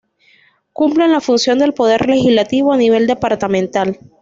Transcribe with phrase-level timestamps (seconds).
[0.73, 3.99] Cumplen la función del Poder Legislativo a nivel departamental.